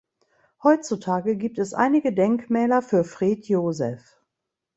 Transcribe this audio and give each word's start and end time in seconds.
Heutzutage 0.63 1.35
gibt 1.37 1.59
es 1.59 1.75
einige 1.75 2.11
Denkmäler 2.11 2.81
für 2.81 3.03
Fred 3.03 3.47
Joseph. 3.47 4.17